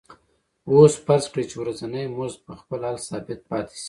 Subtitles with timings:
[0.69, 3.79] اوس فرض کړئ چې ورځنی مزد په خپل حال ثابت پاتې شي